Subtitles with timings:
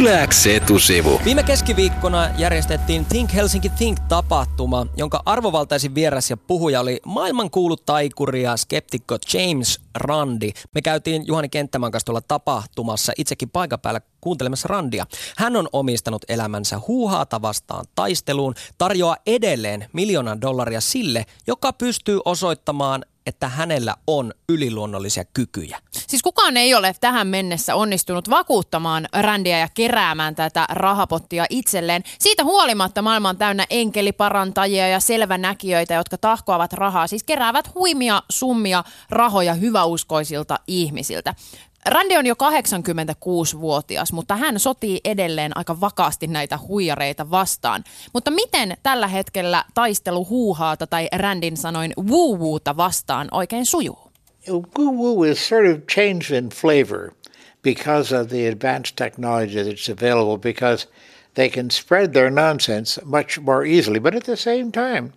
[0.00, 1.20] Yläks etusivu.
[1.24, 8.56] Viime keskiviikkona järjestettiin Think Helsinki Think-tapahtuma, jonka arvovaltaisin vieras ja puhuja oli maailmankuulut taikuri ja
[8.56, 10.50] skeptikko James Randi.
[10.74, 15.06] Me käytiin Juhani Kenttämän kanssa tuolla tapahtumassa itsekin paikan päällä kuuntelemassa Randia.
[15.36, 23.04] Hän on omistanut elämänsä huuhaata vastaan taisteluun, tarjoaa edelleen miljoonan dollaria sille, joka pystyy osoittamaan,
[23.26, 25.78] että hänellä on yliluonnollisia kykyjä.
[26.10, 32.02] Siis kukaan ei ole tähän mennessä onnistunut vakuuttamaan Randia ja keräämään tätä rahapottia itselleen.
[32.18, 38.84] Siitä huolimatta maailma on täynnä enkeliparantajia ja selvänäkijöitä, jotka tahkoavat rahaa, siis keräävät huimia summia
[39.10, 41.34] rahoja hyväuskoisilta ihmisiltä.
[41.86, 47.84] Randi on jo 86-vuotias, mutta hän sotii edelleen aika vakaasti näitä huijareita vastaan.
[48.12, 54.09] Mutta miten tällä hetkellä taistelu huuhaata tai Randin sanoin woo-woota vastaan oikein sujuu?
[54.50, 57.14] Woo-woo is sort of changed in flavor
[57.62, 60.86] because of the advanced technology that's available because
[61.34, 63.98] they can spread their nonsense much more easily.
[63.98, 65.12] But at the same time,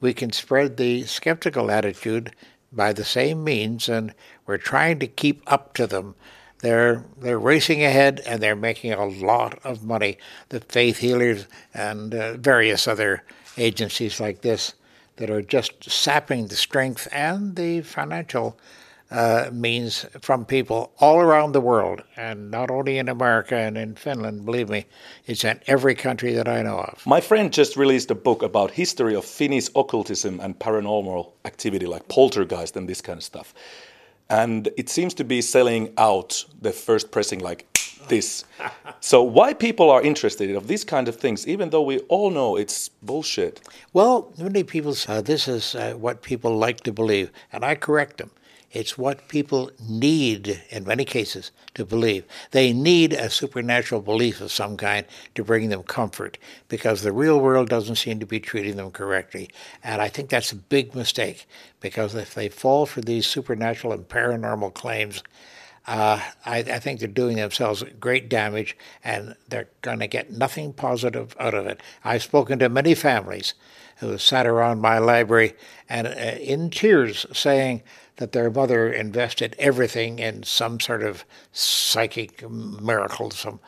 [0.00, 2.34] we can spread the skeptical attitude–
[2.74, 4.14] by the same means, and
[4.46, 6.14] we're trying to keep up to them.
[6.58, 10.18] They're they're racing ahead, and they're making a lot of money.
[10.48, 13.22] The faith healers and uh, various other
[13.56, 14.74] agencies like this
[15.16, 18.58] that are just sapping the strength and the financial
[19.10, 23.94] uh, means from people all around the world, and not only in America and in
[23.94, 24.44] Finland.
[24.44, 24.86] Believe me,
[25.26, 27.06] it's in every country that I know of.
[27.06, 32.08] My friend just released a book about history of Finnish occultism and paranormal activity, like
[32.08, 33.54] poltergeist and this kind of stuff.
[34.30, 37.66] And it seems to be selling out the first pressing like
[38.08, 38.44] this.
[39.00, 42.56] so why people are interested of these kind of things, even though we all know
[42.56, 43.60] it's bullshit?
[43.92, 47.74] Well, many people say uh, this is uh, what people like to believe, and I
[47.74, 48.30] correct them.
[48.74, 52.24] It's what people need, in many cases, to believe.
[52.50, 56.38] They need a supernatural belief of some kind to bring them comfort
[56.68, 59.48] because the real world doesn't seem to be treating them correctly.
[59.84, 61.46] And I think that's a big mistake
[61.80, 65.22] because if they fall for these supernatural and paranormal claims,
[65.86, 70.72] uh, I, I, think they're doing themselves great damage and they're going to get nothing
[70.72, 71.82] positive out of it.
[72.02, 73.52] I've spoken to many families
[73.98, 75.52] who sat around my library
[75.88, 77.82] and uh, in tears saying,
[78.16, 83.60] that their mother invested everything in some sort of psychic miracle, some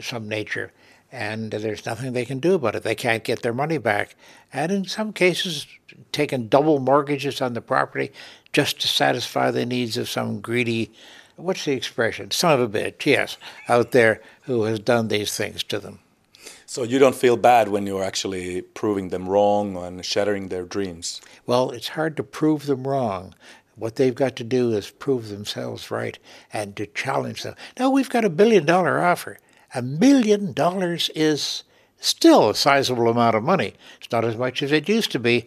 [0.00, 0.72] some nature,
[1.12, 2.82] and there's nothing they can do about it.
[2.82, 4.16] They can't get their money back,
[4.52, 5.66] and in some cases,
[6.12, 8.12] taken double mortgages on the property
[8.52, 10.92] just to satisfy the needs of some greedy.
[11.36, 12.30] What's the expression?
[12.30, 13.36] Son of a bitch, yes,
[13.68, 15.98] out there who has done these things to them.
[16.66, 21.20] So you don't feel bad when you're actually proving them wrong and shattering their dreams?
[21.46, 23.34] Well, it's hard to prove them wrong.
[23.76, 26.18] What they've got to do is prove themselves right
[26.52, 27.56] and to challenge them.
[27.78, 29.38] Now, we've got a billion dollar offer.
[29.74, 31.64] A million dollars is
[31.98, 33.74] still a sizable amount of money.
[33.98, 35.46] It's not as much as it used to be,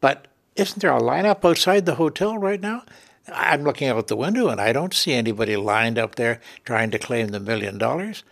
[0.00, 0.26] but
[0.56, 2.82] isn't there a lineup outside the hotel right now?
[3.32, 6.98] I'm looking out the window and I don't see anybody lined up there trying to
[6.98, 8.24] claim the million dollars.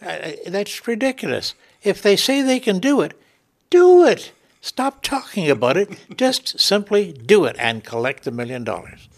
[0.00, 1.54] That's ridiculous.
[1.82, 3.18] If they say they can do it,
[3.70, 4.32] do it.
[4.60, 5.88] Stop talking about it.
[6.16, 9.08] Just simply do it and collect the million dollars.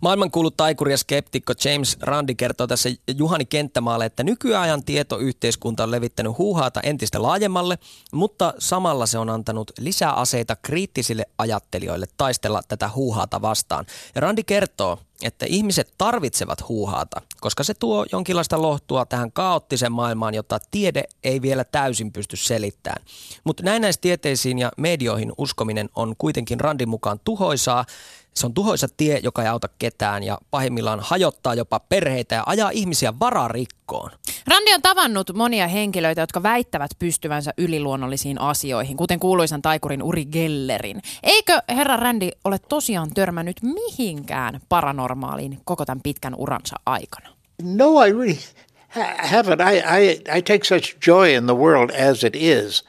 [0.00, 6.38] Maailmankuulut taikuri ja skeptikko James Randi kertoo tässä Juhani Kenttämaalle, että nykyajan tietoyhteiskunta on levittänyt
[6.38, 7.78] huuhaata entistä laajemmalle,
[8.12, 13.86] mutta samalla se on antanut lisää aseita kriittisille ajattelijoille taistella tätä huuhaata vastaan.
[14.14, 20.34] Ja Randi kertoo, että ihmiset tarvitsevat huuhaata, koska se tuo jonkinlaista lohtua tähän kaoottiseen maailmaan,
[20.34, 23.04] jota tiede ei vielä täysin pysty selittämään.
[23.44, 27.84] Mutta näennäistieteisiin ja medioihin uskominen on kuitenkin Randin mukaan tuhoisaa
[28.34, 32.70] se on tuhoisa tie, joka ei auta ketään ja pahimmillaan hajottaa jopa perheitä ja ajaa
[32.70, 34.10] ihmisiä vararikkoon.
[34.46, 41.02] Randi on tavannut monia henkilöitä, jotka väittävät pystyvänsä yliluonnollisiin asioihin, kuten kuuluisan taikurin Uri Gellerin.
[41.22, 47.28] Eikö herra Randi ole tosiaan törmännyt mihinkään paranormaaliin koko tämän pitkän uransa aikana?
[47.62, 48.38] No, I really
[49.30, 49.60] haven't.
[49.72, 52.84] I, I, I take such joy in the world as it is.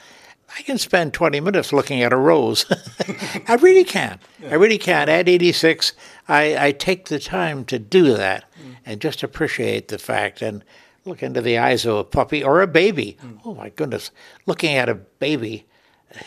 [0.55, 2.65] I can spend 20 minutes looking at a rose.
[3.47, 4.19] I really can.
[4.41, 4.51] Yeah.
[4.51, 5.09] I really can.
[5.09, 5.93] At 86,
[6.27, 8.75] I, I, take the time to do that mm.
[8.85, 10.63] and just appreciate the fact and
[11.05, 13.17] look into the eyes of a puppy or a baby.
[13.23, 13.39] Mm.
[13.45, 14.11] Oh, my goodness.
[14.45, 15.65] Looking at a baby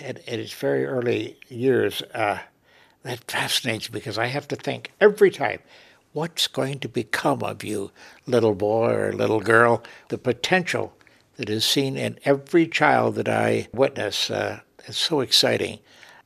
[0.01, 2.41] at, at its very early years, uh,
[3.05, 5.61] that fascinates me because I have to think every time
[6.13, 7.93] what's going to become of you,
[8.27, 9.85] little boy or little girl?
[10.09, 10.96] The potential
[11.37, 14.31] that is seen in every child that I witness.
[14.31, 15.81] Uh, it's so exciting.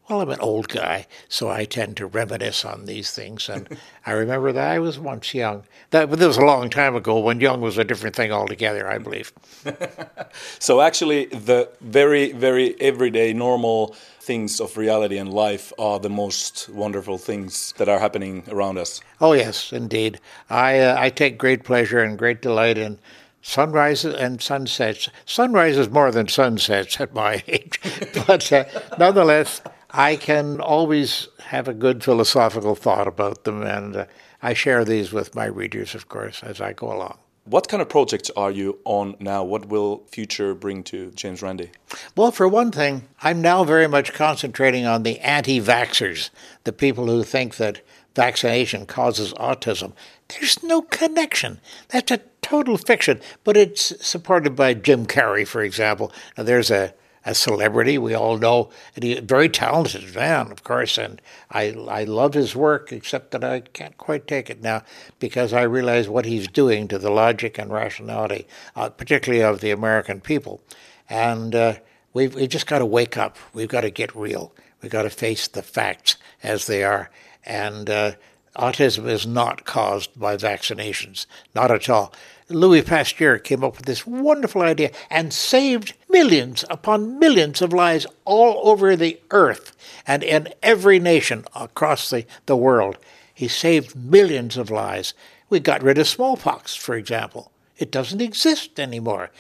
[0.09, 3.49] well, I'm an old guy, so I tend to reminisce on these things.
[3.49, 3.69] And
[4.07, 5.65] I remember that I was once young.
[5.91, 8.99] That, that was a long time ago when young was a different thing altogether, I
[8.99, 9.33] believe.
[10.59, 16.69] so, actually, the very, very everyday, normal things of reality and life are the most
[16.69, 19.01] wonderful things that are happening around us.
[19.21, 20.21] Oh, yes, indeed.
[20.49, 22.99] I, uh, I take great pleasure and great delight in
[23.43, 25.09] sunrises and sunsets.
[25.25, 27.81] Sunrises more than sunsets at my age,
[28.27, 28.65] but uh,
[28.99, 34.05] nonetheless, I can always have a good philosophical thought about them, and uh,
[34.43, 37.19] I share these with my readers, of course, as I go along.
[37.45, 39.43] What kind of projects are you on now?
[39.43, 41.71] What will future bring to James Randi?
[42.15, 46.31] Well, for one thing, I'm now very much concentrating on the anti vaxxers,
[46.65, 47.81] the people who think that
[48.15, 49.95] vaccination causes autism.
[50.29, 51.61] There's no connection.
[51.89, 52.21] That's a
[52.51, 56.13] total fiction, but it's supported by Jim Carrey, for example.
[56.37, 56.95] Now, there's a
[57.25, 57.99] a celebrity.
[57.99, 61.21] We all know and a very talented man, of course, and
[61.51, 64.83] I I love his work, except that I can't quite take it now
[65.19, 69.71] because I realize what he's doing to the logic and rationality, uh, particularly of the
[69.71, 70.61] American people,
[71.09, 71.75] and uh,
[72.15, 73.37] we've we've just got to wake up.
[73.53, 74.53] We've got to get real.
[74.81, 77.11] We've got to face the facts as they are,
[77.45, 77.89] and.
[77.89, 78.13] Uh,
[78.57, 82.13] autism is not caused by vaccinations, not at all.
[82.49, 88.07] Louis Pasteur came up with this wonderful idea and saved millions upon millions of lives
[88.25, 89.77] all over the earth
[90.07, 92.99] and in every nation across the, the world.
[93.33, 95.15] He saved millions of lives.
[95.49, 97.53] We got rid of smallpox, for example.
[97.79, 99.31] It doesn't exist anymore.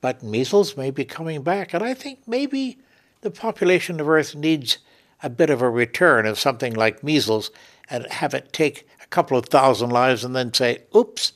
[0.00, 2.78] But measles may be coming back, and I think maybe
[3.20, 4.78] the population of Earth needs
[5.22, 7.50] a bit of a return of something like measles
[7.90, 11.32] and have it take a couple of thousand lives and then say, oops,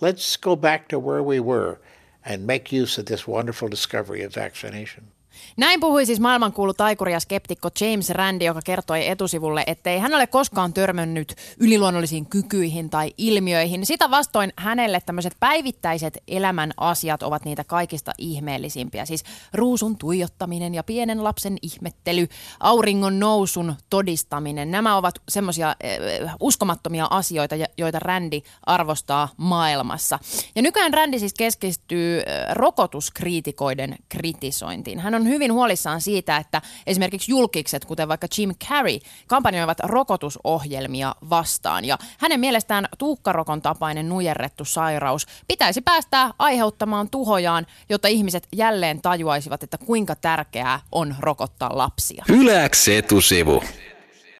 [0.00, 1.80] let's go back to where we were
[2.24, 5.08] and make use of this wonderful discovery of vaccination.
[5.56, 10.26] Näin puhui siis maailmankuulu taikuri ja skeptikko James Randi, joka kertoi etusivulle, ettei hän ole
[10.26, 13.86] koskaan törmännyt yliluonnollisiin kykyihin tai ilmiöihin.
[13.86, 19.04] Sitä vastoin hänelle tämmöiset päivittäiset elämän asiat ovat niitä kaikista ihmeellisimpiä.
[19.04, 19.24] Siis
[19.54, 22.28] ruusun tuijottaminen ja pienen lapsen ihmettely,
[22.60, 24.70] auringon nousun todistaminen.
[24.70, 30.18] Nämä ovat semmoisia äh, uskomattomia asioita, joita Randi arvostaa maailmassa.
[30.54, 35.00] Ja nykyään Randi siis keskittyy äh, rokotuskriitikoiden kritisointiin.
[35.00, 41.84] Hän on hyvin huolissaan siitä, että esimerkiksi julkikset, kuten vaikka Jim Carrey, kampanjoivat rokotusohjelmia vastaan.
[41.84, 49.62] Ja hänen mielestään tuhkarokon tapainen nujerrettu sairaus pitäisi päästää aiheuttamaan tuhojaan, jotta ihmiset jälleen tajuaisivat,
[49.62, 52.24] että kuinka tärkeää on rokottaa lapsia.
[52.28, 53.62] Yläks etusivu.